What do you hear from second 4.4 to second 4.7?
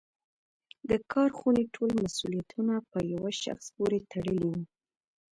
و.